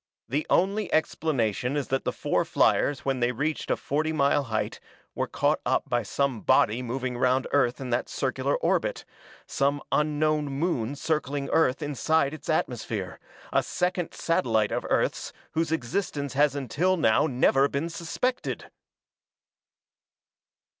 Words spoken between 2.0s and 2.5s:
the four